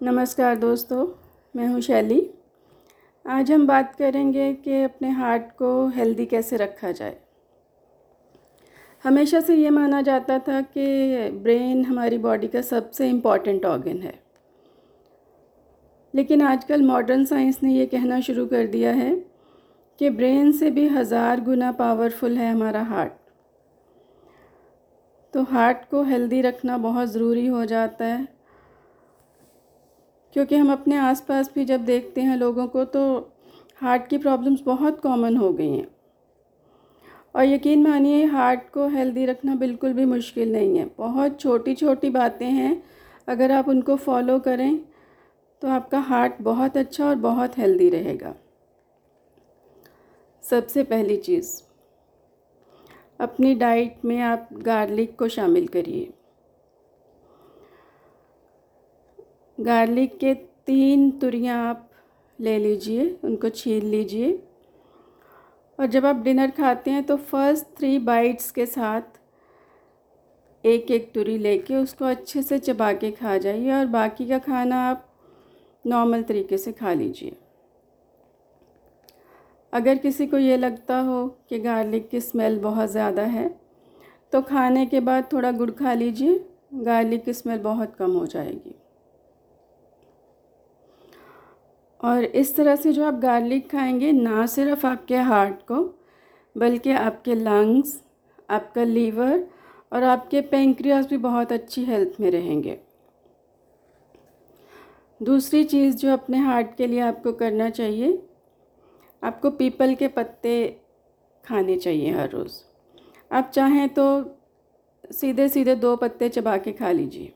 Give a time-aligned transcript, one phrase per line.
[0.00, 1.06] नमस्कार दोस्तों,
[1.54, 2.20] मैं हूँ शैली।
[3.24, 7.16] आज हम बात करेंगे कि अपने हार्ट को हेल्दी कैसे रखा जाए।
[9.04, 14.14] हमेशा से ये माना जाता था कि ब्रेन हमारी बॉडी का सबसे इंपॉर्टेंट ऑर्गन है।
[16.14, 19.14] लेकिन आजकल मॉडर्न साइंस ने ये कहना शुरू कर दिया है
[20.00, 23.12] कि ब्रेन से भी हज़ार गुना पावरफुल है हमारा हार्ट।
[25.34, 28.35] तो हार्ट को हेल्दी रखना बहुत ज़रूरी हो जाता है।
[30.36, 33.02] क्योंकि हम अपने आसपास भी जब देखते हैं लोगों को तो
[33.76, 35.86] हार्ट की प्रॉब्लम्स बहुत कॉमन हो गई हैं।
[37.34, 42.10] और यकीन मानिए, हार्ट को हेल्दी रखना बिल्कुल भी मुश्किल नहीं है। बहुत छोटी छोटी
[42.10, 42.82] बातें हैं,
[43.28, 44.78] अगर आप उनको फॉलो करें
[45.62, 48.34] तो आपका हार्ट बहुत अच्छा और बहुत हेल्दी रहेगा।
[50.42, 51.54] सबसे पहली चीज़,
[53.20, 56.12] अपनी डाइट में आप गार्लिक को शामिल करिए।
[59.58, 61.88] गार्लिक के तीन तुरियाँ आप
[62.38, 64.38] ले लीजिए, उनको छील लीजिए।
[65.78, 69.18] और जब आप डिनर खाते हैं तो फ़र्स्ट थ्री बाइट्स के साथ
[70.64, 74.76] एक एक तुरी लेके उसको अच्छे से चबा के खा जाइए और बाकी का खाना
[74.84, 75.08] आप
[75.84, 77.36] नॉर्मल तरीके से खा लीजिए।
[79.72, 83.48] अगर किसी को ये लगता हो कि गार्लिक की स्मेल बहुत ज़्यादा है
[84.32, 86.40] तो खाने के बाद थोड़ा गुड़ खा लीजिए,
[86.74, 88.74] गार्लिक की स्मेल बहुत कम हो जाएगी।
[92.00, 95.94] और इस तरह से जो आप गार्लिक खाएँगे, ना सिर्फ़ आपके हार्ट को,
[96.56, 98.00] बल्कि आपके लंग्स
[98.50, 99.46] आपका लीवर
[99.92, 102.78] और आपके पेंक्रियास भी बहुत अच्छी हेल्थ में रहेंगे।
[105.22, 108.22] दूसरी चीज़ जो अपने हार्ट के लिए आपको करना चाहिए,
[109.24, 110.80] आपको पीपल के पत्ते
[111.44, 112.54] खाने चाहिए हर रोज़।
[113.32, 114.04] आप चाहें तो
[115.12, 117.32] सीधे सीधे दो पत्ते चबा के खा लीजिए।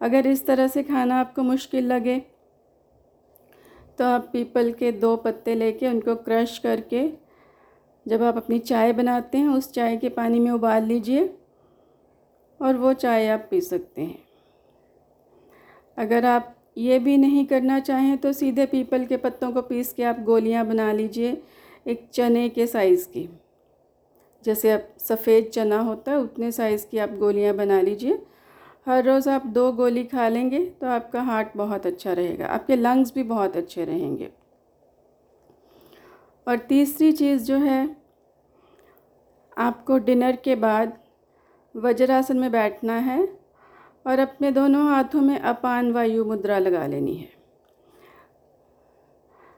[0.00, 2.22] अगर इस तरह से खाना आपको मुश्किल लगे
[3.98, 7.08] तो आप पीपल के दो पत्ते लेके उनको क्रश करके
[8.06, 11.28] जब आप अपनी चाय बनाते हैं, उस चाय के पानी में उबाल लीजिए
[12.60, 14.18] और वो चाय आप पी सकते हैं।
[15.98, 20.02] अगर आप ये भी नहीं करना चाहें तो सीधे पीपल के पत्तों को पीस के
[20.02, 21.36] आप गोलियाँ बना लीजिए
[21.86, 23.28] एक चने के साइज़ की।
[24.44, 28.18] जैसे अब सफ़ेद चना होता है, उतने साइज़ की आप गोलियाँ बना लीजिए।
[28.88, 33.12] हर रोज़ आप दो गोली खा लेंगे तो आपका हार्ट बहुत अच्छा रहेगा, आपके लंग्स
[33.14, 34.28] भी बहुत अच्छे रहेंगे।
[36.46, 37.96] और तीसरी चीज़ जो है,
[39.58, 40.92] आपको डिनर के बाद
[41.74, 43.18] वज्रासन में बैठना है
[44.06, 47.28] और अपने दोनों हाथों में अपान वायु मुद्रा लगा लेनी है।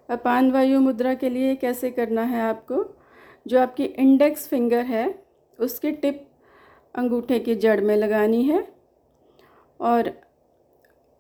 [0.09, 2.85] अपान वायु मुद्रा के लिए कैसे करना है आपको?
[3.47, 5.15] जो आपकी इंडेक्स फिंगर है,
[5.59, 6.27] उसके टिप
[6.95, 8.80] अंगूठे की जड़ में लगानी है
[9.81, 10.13] और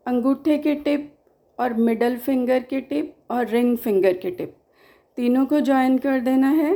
[0.06, 1.12] अंगूठे के टिप
[1.58, 4.56] और मिडल फिंगर के टिप और रिंग फिंगर के टिप।
[5.18, 6.72] तीनों को ज्वाइन कर देना है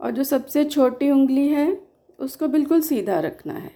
[0.00, 1.80] और जो सबसे छोटी उंगली है,
[2.18, 3.72] उसको बिल्कुल सीधा रखना है।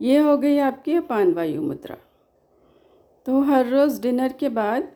[0.00, 1.96] ये हो गई आपकी अपान वायु मुद्रा
[3.26, 4.88] तो हर रोज़ डिनर के बाद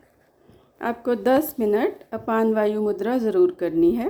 [0.80, 4.08] आपको 10 मिनट अपान वायु मुद्रा ज़रूर करनी है।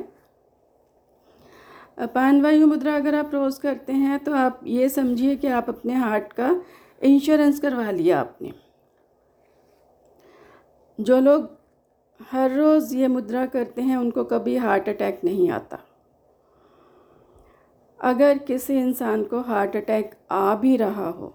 [1.99, 5.95] अपान वायु मुद्रा अगर आप रोज़ करते हैं तो आप ये समझिए कि आप अपने
[5.95, 6.51] हार्ट का
[7.03, 8.53] इंश्योरेंस करवा लिया आपने।
[10.99, 11.51] जो लोग
[12.21, 15.79] हर रोज़ ये मुद्रा करते हैं, उनको कभी हार्ट अटैक नहीं आता।
[18.01, 21.35] अगर किसी इंसान को हार्ट अटैक आ भी रहा हो,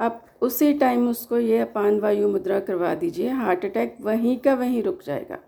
[0.00, 4.82] आप उसी टाइम उसको ये अपान वायु मुद्रा करवा दीजिए। हार्ट अटैक वहीं का वहीं
[4.82, 5.38] रुक जाएगा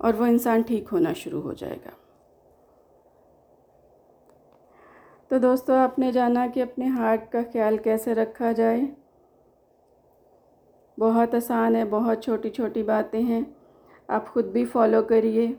[0.00, 1.92] और वो इंसान ठीक होना शुरू हो जाएगा।
[5.30, 8.88] तो दोस्तों, आपने जाना कि अपने हार्ट का ख्याल कैसे रखा जाए?
[10.98, 13.44] बहुत आसान है, बहुत छोटी छोटी बातें हैं।
[14.10, 15.56] आप ख़ुद भी फॉलो करिए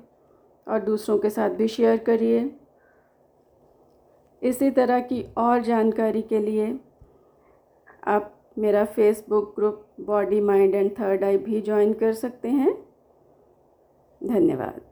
[0.68, 2.44] और दूसरों के साथ भी शेयर करिए।
[4.42, 6.80] इसी तरह की और जानकारी के लिए
[8.08, 12.74] आप मेरा Facebook group body mind and third eye भी ज्वाइन कर सकते हैं।
[14.22, 14.91] धन्यवाद।